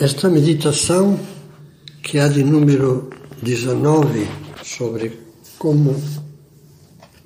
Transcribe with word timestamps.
Esta 0.00 0.30
meditação, 0.30 1.20
que 2.02 2.18
há 2.18 2.26
de 2.26 2.42
número 2.42 3.10
19, 3.42 4.26
sobre 4.64 5.12
como 5.58 5.94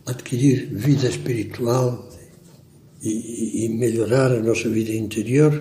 adquirir 0.04 0.70
vida 0.72 1.06
espiritual 1.06 2.08
e, 3.00 3.64
e 3.64 3.68
melhorar 3.68 4.32
a 4.32 4.42
nossa 4.42 4.68
vida 4.68 4.92
interior, 4.92 5.52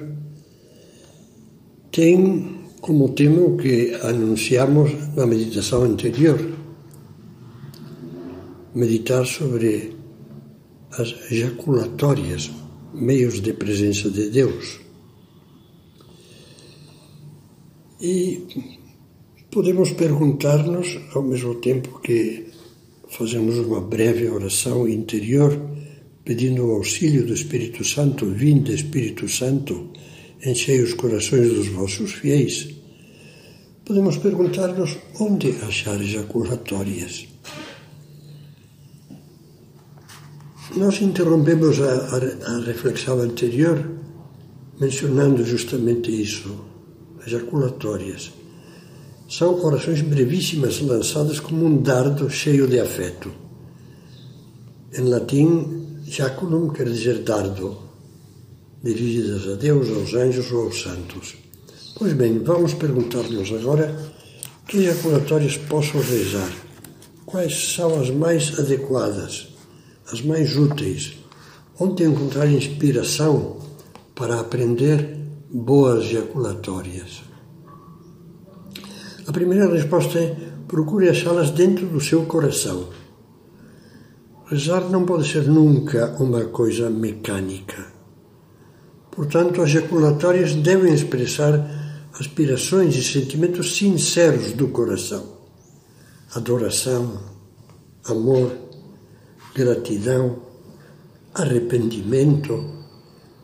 tem 1.92 2.64
como 2.82 3.10
tema 3.10 3.42
o 3.42 3.58
que 3.58 3.94
anunciamos 4.02 4.92
na 5.16 5.28
meditação 5.28 5.84
anterior. 5.84 6.40
Meditar 8.74 9.24
sobre 9.28 9.96
as 10.98 11.14
ejaculatórias, 11.32 12.50
meios 12.92 13.40
de 13.40 13.54
presença 13.54 14.10
de 14.10 14.32
Deus. 14.32 14.83
E 18.04 18.68
podemos 19.50 19.92
perguntar-nos, 19.92 21.00
ao 21.16 21.24
mesmo 21.24 21.56
tempo 21.56 22.02
que 22.02 22.48
fazemos 23.08 23.58
uma 23.60 23.80
breve 23.80 24.28
oração 24.28 24.90
interior, 24.90 25.58
pedindo 26.26 26.66
o 26.66 26.72
auxílio 26.72 27.26
do 27.26 27.34
Espírito 27.34 27.82
Santo, 27.86 28.26
vinde 28.26 28.74
Espírito 28.74 29.30
Santo, 29.30 29.90
enchei 30.46 30.82
os 30.82 30.94
corações 30.96 31.48
dos 31.48 31.70
vossos 31.70 32.12
fiéis. 32.12 32.76
Podemos 33.86 34.18
perguntar-nos 34.18 34.98
onde 35.22 35.52
achar 35.62 36.02
ejaculatórias. 36.02 37.26
Nós 40.76 41.02
interrompemos 41.02 41.80
a, 41.80 41.94
a, 41.94 42.58
a 42.58 42.66
reflexão 42.66 43.22
anterior 43.22 43.92
mencionando 44.78 45.46
justamente 45.46 46.12
isso, 46.12 46.73
ejaculatórias. 47.26 48.32
São 49.30 49.64
orações 49.64 50.02
brevíssimas 50.02 50.80
lançadas 50.82 51.40
como 51.40 51.66
um 51.66 51.82
dardo 51.82 52.30
cheio 52.30 52.68
de 52.68 52.80
afeto. 52.80 53.32
Em 54.94 55.02
latim, 55.02 56.02
jaculum 56.06 56.70
quer 56.70 56.88
dizer 56.90 57.24
dardo, 57.24 57.78
dirigidas 58.84 59.48
a 59.48 59.56
Deus, 59.56 59.90
aos 59.90 60.14
anjos 60.14 60.52
ou 60.52 60.64
aos 60.64 60.82
santos. 60.82 61.36
Pois 61.98 62.14
bem, 62.14 62.40
vamos 62.40 62.74
perguntar-nos 62.74 63.52
agora 63.54 64.14
que 64.68 64.78
ejaculatórias 64.78 65.58
posso 65.58 65.98
rezar? 66.00 66.52
Quais 67.26 67.74
são 67.74 68.00
as 68.00 68.10
mais 68.10 68.60
adequadas? 68.60 69.54
as 70.12 70.22
mais 70.22 70.56
úteis, 70.56 71.14
onde 71.80 72.04
encontrar 72.04 72.48
inspiração 72.48 73.58
para 74.14 74.40
aprender 74.40 75.18
boas 75.54 76.06
ejaculatórias. 76.06 77.22
A 79.28 79.32
primeira 79.32 79.72
resposta 79.72 80.18
é 80.18 80.36
procure 80.68 81.08
achá-las 81.08 81.52
dentro 81.52 81.86
do 81.86 82.02
seu 82.02 82.26
coração. 82.26 82.90
Rezar 84.48 84.90
não 84.90 85.06
pode 85.06 85.32
ser 85.32 85.44
nunca 85.44 86.18
uma 86.20 86.46
coisa 86.46 86.90
mecânica. 86.90 87.86
Portanto, 89.12 89.62
as 89.62 89.70
ejaculatórias 89.70 90.56
devem 90.56 90.92
expressar 90.92 91.54
aspirações 92.20 92.96
e 92.96 93.04
sentimentos 93.04 93.78
sinceros 93.78 94.54
do 94.54 94.70
coração. 94.70 95.38
Adoração, 96.34 97.20
amor, 98.06 98.52
gratidão, 99.54 100.40
arrependimento, 101.32 102.83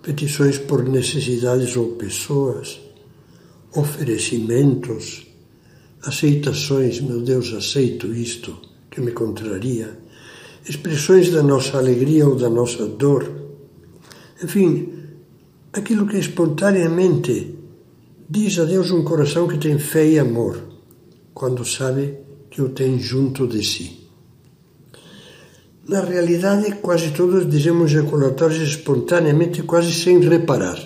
petições 0.02 0.58
por 0.58 0.88
necessidades 0.88 1.75
ou 1.75 1.94
pessoas, 1.94 2.80
oferecimentos, 3.75 5.28
aceitações, 6.03 7.02
meu 7.02 7.21
Deus, 7.21 7.54
aceito 7.54 8.14
isto 8.14 8.58
que 8.89 9.02
me 9.02 9.11
contraria, 9.11 9.99
expressões 10.67 11.30
da 11.32 11.43
nossa 11.43 11.77
alegria 11.77 12.27
ou 12.27 12.36
da 12.36 12.49
nossa 12.49 12.86
dor, 12.86 13.30
enfim, 14.43 14.93
aquilo 15.73 16.08
que 16.08 16.17
espontaneamente 16.17 17.55
diz 18.30 18.58
a 18.59 18.65
Deus 18.65 18.92
um 18.92 19.04
coração 19.04 19.48
que 19.48 19.58
tem 19.58 19.77
fé 19.77 20.08
e 20.08 20.20
amor, 20.20 20.61
quando 21.33 21.65
sabe 21.65 22.17
que 22.49 22.61
o 22.61 22.70
tem 22.70 22.99
junto 22.99 23.48
de 23.48 23.64
si. 23.64 23.98
Na 25.89 26.02
realidade, 26.02 26.76
quase 26.83 27.10
todos 27.10 27.50
dizemos 27.50 27.89
ejaculatórios 27.89 28.61
espontaneamente, 28.61 29.64
quase 29.64 29.92
sem 29.92 30.20
reparar. 30.20 30.77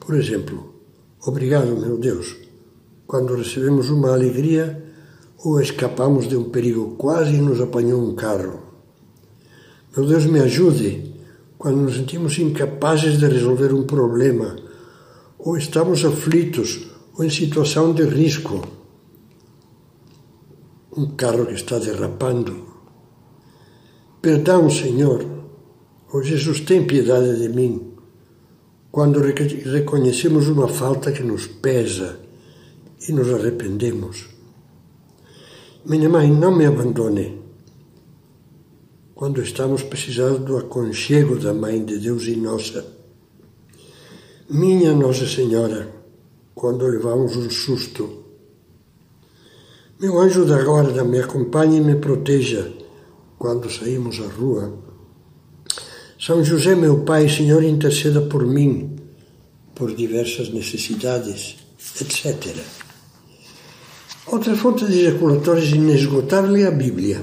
Por 0.00 0.16
exemplo, 0.16 0.74
obrigado, 1.24 1.76
meu 1.76 1.96
Deus, 1.96 2.34
quando 3.06 3.36
recebemos 3.36 3.88
uma 3.88 4.12
alegria 4.12 4.82
ou 5.38 5.60
escapamos 5.60 6.26
de 6.26 6.36
um 6.36 6.50
perigo 6.50 6.96
quase 6.96 7.36
nos 7.36 7.60
apanhou 7.60 8.02
um 8.02 8.16
carro. 8.16 8.60
Meu 9.96 10.04
Deus, 10.04 10.26
me 10.26 10.40
ajude 10.40 11.14
quando 11.56 11.76
nos 11.76 11.94
sentimos 11.94 12.36
incapazes 12.40 13.20
de 13.20 13.28
resolver 13.28 13.72
um 13.72 13.84
problema 13.84 14.56
ou 15.38 15.56
estamos 15.56 16.04
aflitos 16.04 16.88
ou 17.16 17.24
em 17.24 17.30
situação 17.30 17.94
de 17.94 18.02
risco. 18.02 18.66
Um 20.96 21.06
carro 21.14 21.46
que 21.46 21.54
está 21.54 21.78
derrapando 21.78 22.75
Perdão, 24.26 24.68
Senhor, 24.68 25.24
oh 26.12 26.20
Jesus, 26.20 26.58
tem 26.58 26.84
piedade 26.84 27.40
de 27.40 27.48
mim. 27.48 27.92
Quando 28.90 29.20
reconhecemos 29.20 30.48
uma 30.48 30.66
falta 30.66 31.12
que 31.12 31.22
nos 31.22 31.46
pesa 31.46 32.18
e 33.08 33.12
nos 33.12 33.32
arrependemos. 33.32 34.26
Minha 35.84 36.08
mãe, 36.08 36.28
não 36.28 36.56
me 36.56 36.66
abandone. 36.66 37.40
Quando 39.14 39.40
estamos 39.40 39.84
precisando 39.84 40.40
do 40.40 40.56
aconchego 40.56 41.36
da 41.36 41.54
Mãe 41.54 41.84
de 41.84 41.96
Deus 41.96 42.24
e 42.24 42.34
nossa. 42.34 42.84
Minha 44.50 44.92
Nossa 44.92 45.24
Senhora, 45.28 45.88
quando 46.52 46.84
levamos 46.84 47.36
um 47.36 47.48
susto. 47.48 48.24
Meu 50.00 50.18
anjo 50.18 50.44
da 50.44 50.64
guarda 50.64 51.04
me 51.04 51.20
acompanhe 51.20 51.76
e 51.76 51.80
me 51.80 51.94
proteja 51.94 52.85
quando 53.38 53.70
saímos 53.70 54.20
à 54.20 54.26
rua. 54.26 54.78
São 56.18 56.44
José, 56.44 56.74
meu 56.74 57.00
Pai, 57.00 57.28
Senhor, 57.28 57.62
interceda 57.62 58.22
por 58.22 58.46
mim, 58.46 58.96
por 59.74 59.94
diversas 59.94 60.48
necessidades, 60.48 61.56
etc. 62.00 62.56
Outra 64.26 64.56
fonte 64.56 64.86
de 64.86 65.00
ejaculatórios 65.00 65.70
inesgotável 65.70 66.56
é 66.56 66.66
a 66.66 66.70
Bíblia. 66.70 67.20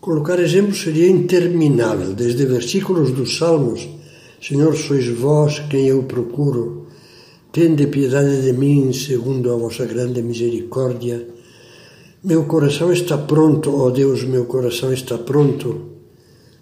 Colocar 0.00 0.38
exemplos 0.40 0.82
seria 0.82 1.08
interminável, 1.08 2.14
desde 2.14 2.44
versículos 2.46 3.12
dos 3.12 3.38
Salmos, 3.38 3.88
Senhor, 4.40 4.76
sois 4.76 5.06
vós 5.08 5.60
quem 5.70 5.86
eu 5.88 6.02
procuro, 6.04 6.88
tende 7.52 7.86
piedade 7.86 8.42
de 8.42 8.52
mim 8.52 8.92
segundo 8.92 9.52
a 9.52 9.56
vossa 9.56 9.84
grande 9.84 10.22
misericórdia, 10.22 11.26
meu 12.22 12.44
coração 12.46 12.92
está 12.92 13.16
pronto, 13.16 13.70
ó 13.70 13.86
oh 13.86 13.90
Deus, 13.90 14.24
meu 14.24 14.46
coração 14.46 14.92
está 14.92 15.16
pronto. 15.16 15.98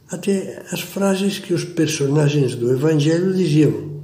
Até 0.09 0.65
as 0.71 0.81
frases 0.81 1.39
que 1.39 1.55
os 1.55 1.65
personagens 1.65 2.55
do 2.55 2.71
Evangelho 2.71 3.33
diziam: 3.33 4.03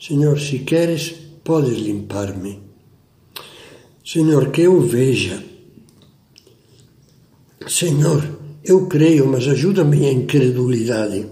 Senhor, 0.00 0.38
se 0.38 0.60
queres, 0.60 1.14
podes 1.42 1.78
limpar-me. 1.78 2.60
Senhor, 4.04 4.50
que 4.50 4.62
eu 4.62 4.80
veja. 4.80 5.42
Senhor, 7.66 8.38
eu 8.64 8.86
creio, 8.86 9.26
mas 9.26 9.46
ajuda 9.48 9.82
a 9.82 10.12
incredulidade. 10.12 11.26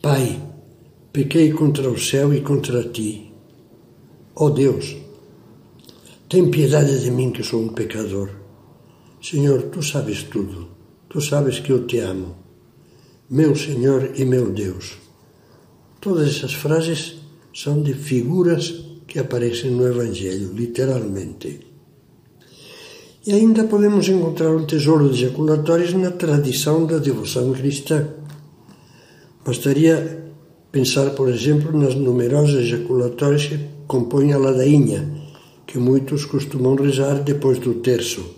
Pai, 0.00 0.40
pequei 1.12 1.52
contra 1.52 1.90
o 1.90 1.98
céu 1.98 2.32
e 2.32 2.40
contra 2.40 2.84
ti. 2.84 3.32
Ó 4.34 4.46
oh 4.46 4.50
Deus, 4.50 4.96
tem 6.28 6.50
piedade 6.50 7.00
de 7.00 7.10
mim 7.10 7.30
que 7.30 7.44
sou 7.44 7.62
um 7.62 7.68
pecador. 7.68 8.30
Senhor, 9.22 9.62
tu 9.64 9.80
sabes 9.80 10.24
tudo. 10.24 10.68
Tu 11.08 11.20
sabes 11.20 11.60
que 11.60 11.70
eu 11.70 11.86
te 11.86 11.98
amo. 11.98 12.34
Meu 13.30 13.54
Senhor 13.54 14.10
e 14.16 14.24
meu 14.24 14.50
Deus. 14.50 14.98
Todas 16.00 16.28
essas 16.28 16.52
frases 16.52 17.16
são 17.54 17.80
de 17.80 17.94
figuras 17.94 18.84
que 19.06 19.20
aparecem 19.20 19.70
no 19.70 19.86
Evangelho, 19.86 20.52
literalmente. 20.52 21.60
E 23.24 23.32
ainda 23.32 23.64
podemos 23.64 24.08
encontrar 24.08 24.50
um 24.50 24.66
tesouro 24.66 25.08
de 25.08 25.24
ejaculatórios 25.24 25.92
na 25.94 26.10
tradição 26.10 26.86
da 26.86 26.98
devoção 26.98 27.52
cristã. 27.52 28.06
Bastaria 29.44 30.24
pensar, 30.72 31.10
por 31.10 31.28
exemplo, 31.28 31.76
nas 31.76 31.94
numerosas 31.94 32.64
ejaculatórias 32.64 33.46
que 33.46 33.58
compõem 33.86 34.32
a 34.32 34.38
ladainha, 34.38 35.25
que 35.66 35.78
muitos 35.78 36.24
costumam 36.24 36.76
rezar 36.76 37.22
depois 37.22 37.58
do 37.58 37.74
terço, 37.74 38.36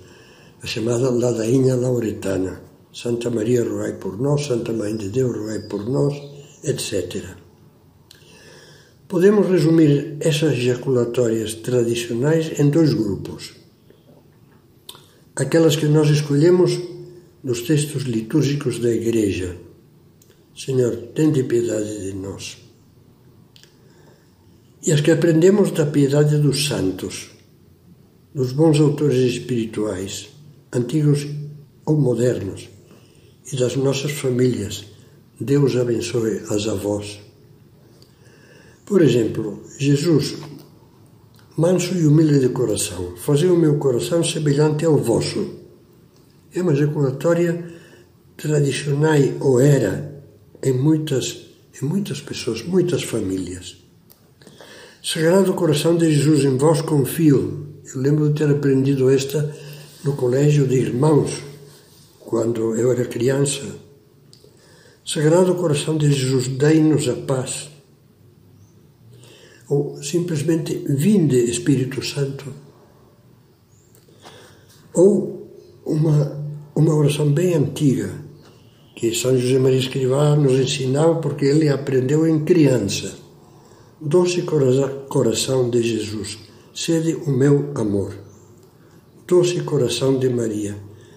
a 0.63 0.67
chamada 0.67 1.11
ladainha 1.11 1.77
lauretana. 1.77 2.63
Santa 2.93 3.31
Maria, 3.31 3.63
rogai 3.63 3.93
por 3.93 4.19
nós, 4.19 4.47
Santa 4.47 4.73
Mãe 4.73 4.97
de 4.97 5.11
Deus, 5.11 5.37
rogai 5.37 5.61
por 5.69 5.89
nós, 5.89 6.15
etc. 6.65 7.23
Podemos 9.07 9.47
resumir 9.47 10.17
essas 10.21 10.57
jaculatórias 10.57 11.55
tradicionais 11.55 12.59
em 12.59 12.71
dois 12.71 12.93
grupos. 12.95 13.55
Aquelas 15.37 15.77
que 15.77 15.87
nós 15.87 16.09
escolhemos 16.09 16.79
nos 17.45 17.63
textos 17.63 18.03
litúrgicos 18.03 18.81
da 18.81 18.91
Igreja. 18.91 19.57
Senhor, 20.57 20.97
tende 21.15 21.45
piedade 21.45 22.03
de 22.03 22.13
nós. 22.15 22.68
E 24.88 24.93
as 24.93 25.02
que 25.02 25.11
aprendemos 25.11 25.70
da 25.73 25.85
piedade 25.85 26.38
dos 26.38 26.67
santos, 26.67 27.29
dos 28.35 28.52
bons 28.52 28.81
autores 28.81 29.19
espirituais, 29.19 30.31
antigos 30.73 31.26
ou 31.85 32.00
modernos, 32.00 32.70
e 33.52 33.56
das 33.56 33.76
nossas 33.76 34.12
famílias. 34.12 34.87
Deus 35.38 35.76
abençoe 35.76 36.43
as 36.49 36.67
avós. 36.67 37.20
Por 38.87 39.02
exemplo, 39.02 39.62
Jesus, 39.79 40.37
manso 41.58 41.94
e 41.94 42.06
humilde 42.06 42.41
de 42.41 42.49
coração, 42.49 43.14
fazia 43.19 43.52
o 43.52 43.58
meu 43.58 43.76
coração 43.76 44.25
semelhante 44.25 44.87
ao 44.87 44.96
vosso. 44.96 45.50
É 46.55 46.62
uma 46.62 46.73
ejaculatória 46.73 47.75
tradicional 48.38 49.20
ou 49.41 49.61
era 49.61 50.25
em 50.62 50.73
muitas, 50.73 51.44
em 51.79 51.84
muitas 51.84 52.23
pessoas, 52.23 52.62
muitas 52.62 53.02
famílias. 53.02 53.78
Sagrado 55.03 55.55
coração 55.55 55.97
de 55.97 56.12
Jesus, 56.12 56.45
em 56.45 56.56
vós 56.56 56.81
confio. 56.81 57.69
Eu 57.95 58.00
lembro 58.00 58.29
de 58.29 58.35
ter 58.35 58.50
aprendido 58.50 59.09
esta 59.09 59.55
no 60.05 60.15
colégio 60.15 60.67
de 60.67 60.77
irmãos, 60.77 61.43
quando 62.19 62.75
eu 62.75 62.91
era 62.91 63.05
criança. 63.05 63.62
Sagrado 65.06 65.55
coração 65.55 65.97
de 65.97 66.11
Jesus, 66.12 66.49
dai-nos 66.49 67.09
a 67.09 67.15
paz. 67.15 67.71
Ou 69.69 70.03
simplesmente, 70.03 70.85
vinde 70.89 71.37
Espírito 71.37 72.05
Santo. 72.05 72.53
Ou 74.93 75.49
uma, 75.87 76.44
uma 76.75 76.94
oração 76.94 77.31
bem 77.31 77.55
antiga, 77.55 78.11
que 78.97 79.15
São 79.15 79.39
José 79.39 79.61
Maria 79.61 79.79
Escrivá 79.79 80.35
nos 80.35 80.59
ensinava 80.59 81.21
porque 81.21 81.44
ele 81.44 81.69
aprendeu 81.69 82.27
em 82.27 82.44
criança. 82.44 83.28
Doce 84.00 84.43
coração 84.43 85.69
de 85.71 85.83
Jesus, 85.83 86.39
sede 86.73 87.17
o 87.17 87.33
meu 87.33 87.73
amor. 87.75 88.15
Doce 89.27 89.61
coração 89.62 90.21
de 90.21 90.29
Maria, 90.29 90.77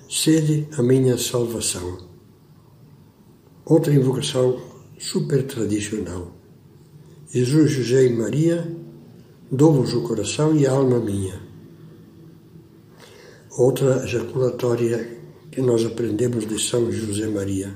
sede 0.09 0.67
a 0.75 0.81
minha 0.81 1.15
salvação. 1.15 1.99
Outra 3.63 3.93
invocação 3.93 4.59
super 4.97 5.43
tradicional. 5.43 6.31
Jesus, 7.29 7.69
José 7.69 8.07
e 8.07 8.15
Maria, 8.15 8.75
dou-vos 9.51 9.93
o 9.93 10.01
coração 10.01 10.55
e 10.55 10.65
a 10.65 10.71
alma 10.71 10.99
minha. 10.99 11.39
Outra 13.59 14.03
ejaculatória 14.03 15.19
que 15.51 15.61
nós 15.61 15.85
aprendemos 15.85 16.47
de 16.47 16.59
São 16.59 16.91
José 16.91 17.27
Maria. 17.27 17.75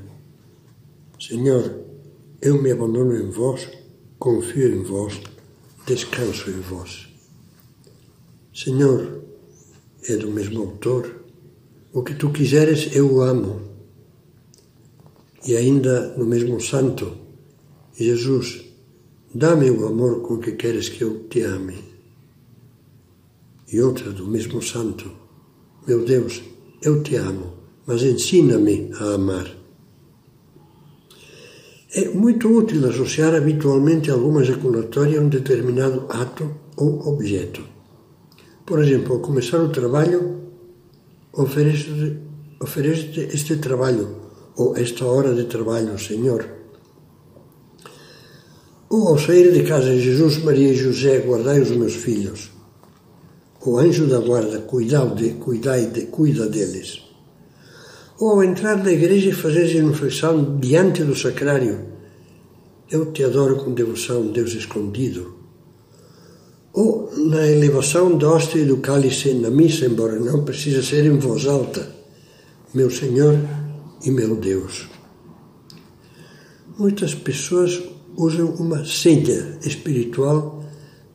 Senhor, 1.20 1.80
eu 2.42 2.60
me 2.60 2.72
abandono 2.72 3.16
em 3.16 3.30
vós, 3.30 3.70
confio 4.20 4.76
em 4.76 4.84
vós, 4.84 5.22
descanso 5.86 6.50
em 6.50 6.60
vós. 6.60 7.08
Senhor, 8.54 9.22
é 10.08 10.16
do 10.18 10.32
mesmo 10.32 10.62
autor, 10.62 11.24
o 11.94 12.04
que 12.04 12.14
tu 12.14 12.30
quiseres 12.32 12.96
eu 12.96 13.22
amo. 13.22 13.62
E 15.46 15.56
ainda 15.56 16.16
no 16.18 16.26
mesmo 16.26 16.60
santo, 16.60 17.16
Jesus, 17.98 18.66
dá-me 19.34 19.70
o 19.70 19.86
amor 19.88 20.22
com 20.22 20.40
que 20.40 20.54
queres 20.54 20.90
que 20.90 21.04
eu 21.04 21.28
te 21.28 21.42
ame. 21.42 21.84
E 23.72 23.82
outra 23.82 24.12
do 24.12 24.28
mesmo 24.28 24.62
santo, 24.62 25.12
meu 25.88 26.06
Deus, 26.06 26.42
eu 26.82 27.04
te 27.04 27.16
amo, 27.16 27.54
mas 27.86 28.04
ensina-me 28.04 28.92
a 29.00 29.14
amar. 29.14 29.65
É 31.98 32.10
muito 32.10 32.50
útil 32.50 32.90
associar 32.90 33.34
habitualmente 33.34 34.12
alguma 34.12 34.42
ejaculatória 34.42 35.18
a 35.18 35.24
um 35.24 35.30
determinado 35.30 36.06
ato 36.10 36.54
ou 36.76 37.08
objeto. 37.08 37.62
Por 38.66 38.84
exemplo, 38.84 39.14
ao 39.14 39.22
começar 39.22 39.62
o 39.62 39.70
trabalho, 39.70 40.20
oferece-te 41.32 42.18
oferece 42.60 43.30
este 43.32 43.56
trabalho 43.58 44.08
ou 44.58 44.76
esta 44.76 45.06
hora 45.06 45.34
de 45.34 45.46
trabalho, 45.46 45.98
Senhor. 45.98 46.46
Ou 48.90 49.08
ao 49.08 49.18
sair 49.18 49.54
de 49.54 49.64
casa, 49.64 49.98
Jesus, 49.98 50.44
Maria 50.44 50.74
e 50.74 50.76
José, 50.76 51.20
guardai 51.20 51.62
os 51.62 51.72
meus 51.72 51.96
filhos. 51.96 52.52
O 53.66 53.80
anjo 53.80 54.06
da 54.06 54.20
guarda, 54.20 54.60
cuidai 54.60 55.16
de, 55.16 55.30
cuidai 55.36 55.86
de, 55.86 56.02
cuida 56.08 56.46
deles. 56.48 57.05
Ou 58.20 58.32
ao 58.32 58.44
entrar 58.44 58.78
na 58.78 58.92
igreja 58.92 59.30
e 59.30 59.34
fazeres 59.34 59.76
inflexão 59.76 60.58
diante 60.60 61.04
do 61.04 61.16
sacrário, 61.16 61.86
eu 62.90 63.12
te 63.12 63.24
adoro 63.24 63.58
com 63.58 63.74
devoção, 63.74 64.28
Deus 64.28 64.54
escondido 64.54 65.36
ou 66.76 67.10
na 67.30 67.48
elevação 67.48 68.18
da 68.18 68.30
hóstia 68.30 68.60
e 68.60 68.66
do 68.66 68.78
cálice 68.78 69.34
na 69.34 69.50
missa, 69.50 69.86
embora 69.86 70.20
não 70.20 70.44
precisa 70.44 70.84
ser 70.84 71.06
em 71.06 71.18
voz 71.18 71.48
alta, 71.48 71.90
meu 72.74 72.92
Senhor 72.92 73.40
e 74.04 74.12
meu 74.12 74.36
Deus. 74.36 74.90
Muitas 76.78 77.16
pessoas 77.16 77.82
usam 78.18 78.50
uma 78.56 78.84
senha 78.84 79.58
espiritual 79.64 80.66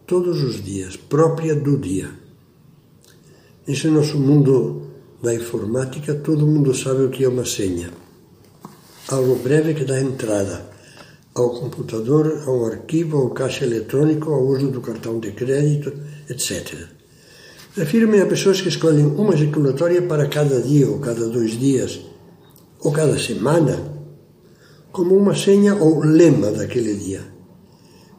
todos 0.07 0.43
os 0.43 0.65
dias, 0.65 0.97
própria 0.97 1.55
do 1.55 1.77
dia. 1.77 2.11
Nesse 3.69 3.89
nosso 3.89 4.19
mundo 4.19 4.90
da 5.23 5.35
informática, 5.35 6.15
todo 6.15 6.47
mundo 6.47 6.75
sabe 6.75 7.05
o 7.05 7.11
que 7.11 7.25
é 7.25 7.29
uma 7.29 7.45
senha. 7.45 7.91
Algo 9.09 9.37
breve 9.37 9.75
que 9.75 9.85
dá 9.85 10.01
entrada 10.01 10.71
ao 11.35 11.51
computador, 11.51 12.43
ao 12.47 12.67
arquivo, 12.67 13.19
ao 13.19 13.31
caixa 13.31 13.65
eletrônico, 13.65 14.31
ao 14.31 14.47
uso 14.47 14.69
do 14.69 14.81
cartão 14.81 15.19
de 15.21 15.33
crédito, 15.33 15.93
etc. 16.29 16.75
Refiro-me 17.77 18.21
a 18.21 18.27
pessoas 18.27 18.61
que 18.61 18.69
escolhem 18.69 19.07
uma 19.07 19.35
ejaculatória 19.35 20.03
para 20.03 20.27
cada 20.29 20.61
dia, 20.61 20.89
ou 20.89 20.99
cada 20.99 21.29
dois 21.29 21.59
dias, 21.59 22.01
ou 22.81 22.91
cada 22.91 23.19
semana, 23.19 23.79
como 24.91 25.17
uma 25.17 25.37
senha 25.37 25.75
ou 25.77 26.01
lema 26.01 26.51
daquele 26.51 26.95
dia, 26.95 27.23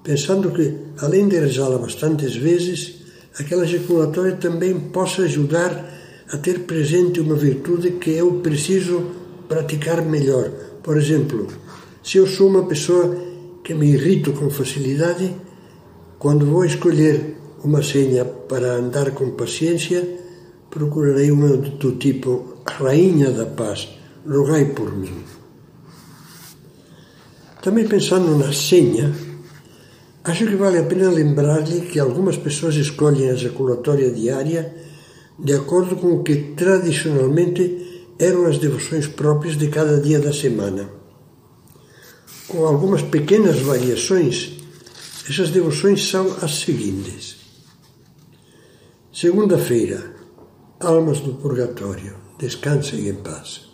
pensando 0.03 0.51
que, 0.51 0.77
além 0.99 1.27
de 1.27 1.37
rezá-la 1.37 1.77
bastantes 1.77 2.35
vezes, 2.35 3.01
aquela 3.37 3.65
ejaculatória 3.65 4.37
também 4.37 4.79
possa 4.79 5.23
ajudar 5.23 5.90
a 6.31 6.37
ter 6.37 6.61
presente 6.61 7.19
uma 7.19 7.35
virtude 7.35 7.91
que 7.91 8.11
eu 8.11 8.39
preciso 8.39 9.03
praticar 9.49 10.01
melhor. 10.01 10.49
Por 10.81 10.97
exemplo, 10.97 11.47
se 12.01 12.17
eu 12.17 12.25
sou 12.25 12.47
uma 12.47 12.65
pessoa 12.65 13.15
que 13.63 13.73
me 13.73 13.91
irrito 13.91 14.31
com 14.31 14.49
facilidade, 14.49 15.35
quando 16.17 16.45
vou 16.45 16.63
escolher 16.63 17.35
uma 17.63 17.83
senha 17.83 18.23
para 18.23 18.75
andar 18.75 19.11
com 19.11 19.31
paciência, 19.31 20.07
procurarei 20.69 21.31
uma 21.31 21.57
do 21.57 21.91
tipo 21.97 22.63
Rainha 22.65 23.29
da 23.29 23.45
Paz, 23.45 23.89
rogai 24.25 24.65
por 24.65 24.95
mim. 24.95 25.23
Também 27.61 27.87
pensando 27.87 28.37
na 28.37 28.53
senha, 28.53 29.13
acho 30.23 30.47
que 30.47 30.55
vale 30.55 30.79
a 30.79 30.83
pena 30.83 31.11
lembrar-lhe 31.11 31.81
que 31.81 31.99
algumas 31.99 32.37
pessoas 32.37 32.75
escolhem 32.75 33.29
a 33.29 33.33
ejaculatória 33.33 34.09
diária 34.11 34.73
de 35.43 35.53
acordo 35.53 35.95
com 35.95 36.13
o 36.15 36.23
que 36.23 36.53
tradicionalmente 36.55 38.05
eram 38.19 38.45
as 38.45 38.57
devoções 38.57 39.07
próprias 39.07 39.57
de 39.57 39.67
cada 39.67 39.99
dia 39.99 40.19
da 40.19 40.31
semana 40.31 41.01
com 42.51 42.65
algumas 42.65 43.01
pequenas 43.01 43.61
variações, 43.61 44.57
essas 45.29 45.51
devoções 45.51 46.09
são 46.09 46.35
as 46.41 46.59
seguintes. 46.59 47.37
Segunda-feira, 49.13 50.13
almas 50.77 51.21
do 51.21 51.35
purgatório, 51.35 52.13
descansem 52.37 53.07
em 53.07 53.15
paz. 53.15 53.69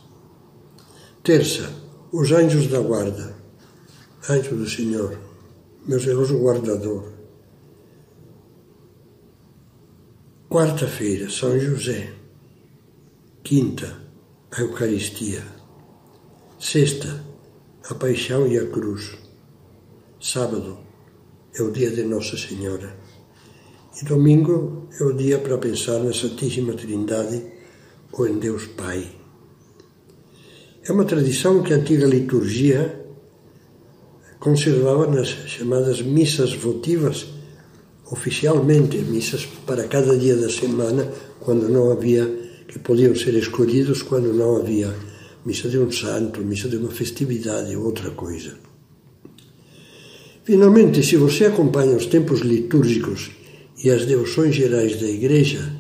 Terça, 1.24 1.72
os 2.12 2.32
anjos 2.32 2.68
da 2.68 2.80
guarda, 2.80 3.36
anjo 4.30 4.56
do 4.56 4.70
Senhor, 4.70 5.18
meu 5.88 6.00
zeloso 6.00 6.38
guardador. 6.38 7.17
Quarta-feira, 10.58 11.30
São 11.30 11.60
José. 11.60 12.10
Quinta, 13.44 13.96
a 14.52 14.62
Eucaristia. 14.62 15.44
Sexta, 16.60 17.24
a 17.88 17.94
paixão 17.94 18.48
e 18.48 18.58
a 18.58 18.66
cruz. 18.66 19.20
Sábado 20.20 20.80
é 21.54 21.62
o 21.62 21.70
dia 21.72 21.92
de 21.92 22.02
Nossa 22.02 22.36
Senhora. 22.36 22.98
E 24.02 24.06
domingo 24.06 24.88
é 25.00 25.04
o 25.04 25.14
dia 25.14 25.38
para 25.38 25.60
pensar 25.60 26.00
na 26.00 26.12
Santíssima 26.12 26.74
Trindade 26.74 27.40
ou 28.14 28.28
em 28.28 28.40
Deus 28.40 28.66
Pai. 28.66 29.08
É 30.84 30.92
uma 30.92 31.06
tradição 31.06 31.62
que 31.62 31.72
a 31.72 31.78
antiga 31.78 32.08
liturgia 32.08 33.06
conservava 34.40 35.06
nas 35.06 35.28
chamadas 35.28 36.02
missas 36.02 36.52
votivas, 36.56 37.37
oficialmente 38.12 38.98
missas 38.98 39.46
para 39.66 39.88
cada 39.88 40.18
dia 40.18 40.36
da 40.36 40.50
semana, 40.50 41.12
quando 41.40 41.70
não 41.70 41.92
havia, 41.92 42.26
que 42.68 42.80
podiam 42.80 43.16
ser 43.16 43.34
escolhidos 43.36 44.02
quando 44.02 44.34
não 44.34 44.58
havia 44.58 44.94
missa 45.46 45.70
de 45.70 45.80
um 45.80 45.90
santo, 45.90 46.42
missa 46.42 46.68
de 46.68 46.76
uma 46.76 46.92
festividade 46.92 47.76
ou 47.76 47.86
outra 47.86 48.12
coisa. 48.12 48.58
Finalmente, 50.44 51.04
se 51.04 51.16
você 51.16 51.46
acompanha 51.46 51.96
os 51.96 52.06
tempos 52.06 52.42
litúrgicos 52.42 53.32
e 53.84 53.90
as 53.90 54.06
devoções 54.06 54.56
gerais 54.56 55.00
da 55.00 55.08
Igreja, 55.08 55.74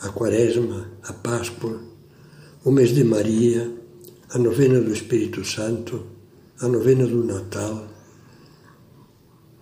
a 0.00 0.08
Quaresma, 0.08 0.90
a 1.02 1.12
Páscoa, 1.12 1.80
o 2.64 2.70
mês 2.70 2.94
de 2.94 3.02
Maria, 3.02 3.70
a 4.30 4.38
novena 4.38 4.80
do 4.80 4.92
Espírito 4.92 5.44
Santo, 5.44 6.06
a 6.60 6.68
novena 6.68 7.06
do 7.06 7.24
Natal, 7.24 7.88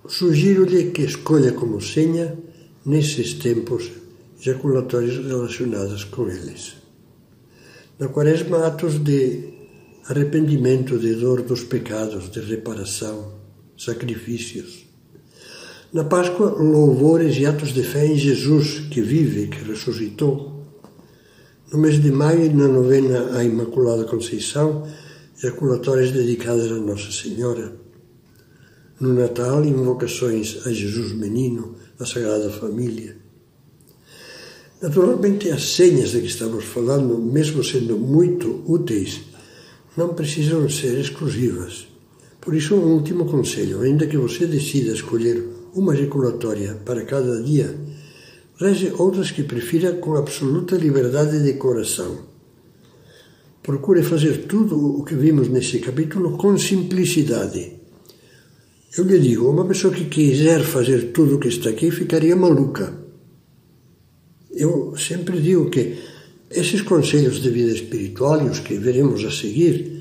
sugiro-lhe 0.09 0.91
que 0.91 1.03
escolha 1.03 1.53
como 1.53 1.81
senha, 1.81 2.37
nesses 2.85 3.35
tempos, 3.35 3.91
jaculatórios 4.41 5.17
relacionados 5.25 6.05
com 6.05 6.29
eles. 6.29 6.77
Na 7.99 8.09
Quaresma, 8.09 8.67
atos 8.67 8.99
de 8.99 9.45
arrependimento, 10.07 10.99
de 10.99 11.15
dor 11.15 11.43
dos 11.43 11.65
pecados, 11.65 12.31
de 12.31 12.41
reparação, 12.41 13.35
sacrifícios. 13.77 14.87
Na 15.93 16.05
Páscoa, 16.05 16.51
louvores 16.51 17.37
e 17.37 17.45
atos 17.45 17.75
de 17.75 17.83
fé 17.83 18.07
em 18.07 18.17
Jesus, 18.17 18.81
que 18.91 19.03
vive, 19.03 19.49
que 19.49 19.63
ressuscitou. 19.65 20.65
No 21.71 21.79
mês 21.79 22.01
de 22.01 22.11
maio, 22.11 22.55
na 22.55 22.69
novena 22.69 23.37
à 23.37 23.45
Imaculada 23.45 24.05
Conceição, 24.05 24.87
jaculatórias 25.37 26.11
dedicadas 26.11 26.73
a 26.73 26.77
Nossa 26.77 27.11
Senhora. 27.11 27.88
No 29.01 29.15
Natal, 29.15 29.65
invocações 29.65 30.67
a 30.67 30.73
Jesus 30.73 31.13
Menino, 31.13 31.77
a 32.01 32.05
Sagrada 32.05 32.51
Família. 32.51 33.17
Naturalmente, 34.83 35.51
as 35.51 35.75
senhas 35.75 36.11
de 36.11 36.21
que 36.21 36.27
estamos 36.27 36.65
falando, 36.65 37.17
mesmo 37.17 37.63
sendo 37.63 37.97
muito 37.97 38.61
úteis, 38.67 39.21
não 39.97 40.15
precisam 40.15 40.69
ser 40.69 40.99
exclusivas. 40.99 41.87
Por 42.41 42.57
isso, 42.57 42.75
um 42.75 42.95
último 42.95 43.25
conselho: 43.27 43.83
ainda 43.83 44.09
que 44.09 44.17
você 44.17 44.47
decida 44.47 44.93
escolher 44.93 45.45
uma 45.75 45.95
jaculatória 45.95 46.75
para 46.85 47.05
cada 47.05 47.41
dia, 47.41 47.79
reze 48.57 48.93
outras 48.99 49.31
que 49.31 49.45
prefira 49.45 49.93
com 49.93 50.17
absoluta 50.17 50.77
liberdade 50.77 51.41
de 51.41 51.53
coração. 51.53 52.19
Procure 53.63 54.03
fazer 54.03 54.47
tudo 54.47 54.99
o 54.99 55.05
que 55.05 55.15
vimos 55.15 55.49
nesse 55.49 55.79
capítulo 55.79 56.37
com 56.37 56.59
simplicidade. 56.59 57.78
Eu 58.97 59.05
lhe 59.05 59.19
digo, 59.19 59.51
uma 59.51 59.67
pessoa 59.67 59.93
que 59.93 60.07
quiser 60.07 60.63
fazer 60.63 61.13
tudo 61.13 61.37
o 61.37 61.39
que 61.39 61.49
está 61.49 61.69
aqui 61.71 61.91
ficaria 61.91 62.35
maluca. 62.35 62.93
Eu 64.51 64.97
sempre 64.97 65.41
digo 65.41 65.69
que 65.69 65.99
esses 66.51 66.81
conselhos 66.81 67.41
de 67.41 67.51
vida 67.51 67.73
espiritual 67.73 68.41
e 68.47 68.49
os 68.49 68.61
que 68.61 68.79
veremos 68.79 69.25
a 69.25 69.31
seguir 69.31 69.99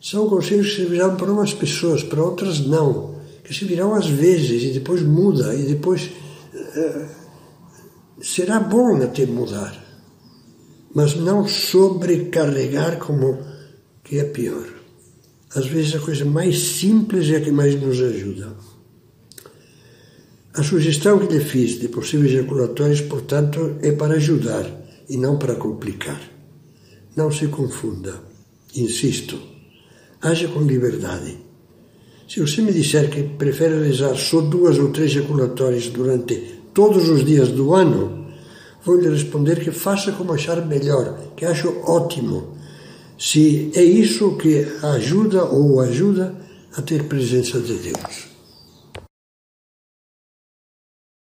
são 0.00 0.28
conselhos 0.28 0.70
que 0.70 0.76
servirão 0.76 1.16
para 1.16 1.32
umas 1.32 1.54
pessoas, 1.54 2.02
para 2.02 2.22
outras 2.22 2.60
não, 2.60 3.20
que 3.44 3.54
servirão 3.54 3.94
às 3.94 4.06
vezes 4.06 4.62
e 4.64 4.72
depois 4.72 5.02
muda 5.02 5.54
e 5.54 5.62
depois 5.62 6.10
uh, 6.52 7.06
será 8.20 8.58
bom 8.58 8.96
até 9.02 9.24
mudar, 9.24 9.82
mas 10.92 11.14
não 11.14 11.46
sobrecarregar 11.46 12.98
como 12.98 13.38
que 14.02 14.18
é 14.18 14.24
pior. 14.24 14.75
Às 15.56 15.66
vezes 15.66 15.94
a 15.96 15.98
coisa 15.98 16.24
mais 16.24 16.58
simples 16.58 17.28
é 17.30 17.36
a 17.36 17.40
que 17.40 17.50
mais 17.50 17.74
nos 17.80 18.00
ajuda. 18.00 18.56
A 20.54 20.62
sugestão 20.62 21.18
que 21.18 21.32
lhe 21.32 21.40
fiz 21.40 21.80
de 21.80 21.88
possíveis 21.88 22.32
ejaculatórios, 22.32 23.00
portanto, 23.00 23.76
é 23.82 23.90
para 23.92 24.14
ajudar 24.14 24.64
e 25.08 25.16
não 25.16 25.38
para 25.38 25.56
complicar. 25.56 26.20
Não 27.16 27.32
se 27.32 27.48
confunda. 27.48 28.14
Insisto 28.74 29.56
haja 30.20 30.48
com 30.48 30.62
liberdade. 30.62 31.38
Se 32.28 32.40
você 32.40 32.60
me 32.60 32.72
disser 32.72 33.08
que 33.10 33.22
prefere 33.22 33.86
rezar 33.86 34.16
só 34.16 34.40
duas 34.40 34.78
ou 34.78 34.90
três 34.90 35.12
ejaculatórias 35.12 35.88
durante 35.88 36.34
todos 36.74 37.08
os 37.08 37.24
dias 37.24 37.48
do 37.48 37.74
ano, 37.74 38.26
vou 38.84 39.00
lhe 39.00 39.08
responder 39.08 39.60
que 39.60 39.70
faça 39.70 40.12
como 40.12 40.32
achar 40.32 40.66
melhor, 40.66 41.18
que 41.36 41.44
acho 41.44 41.68
ótimo. 41.84 42.56
Se 43.18 43.70
é 43.74 43.82
isso 43.82 44.36
que 44.36 44.66
ajuda 44.82 45.44
ou 45.44 45.80
ajuda 45.80 46.34
a 46.76 46.82
ter 46.82 47.04
presença 47.04 47.58
de 47.60 47.74
Deus. 47.74 48.35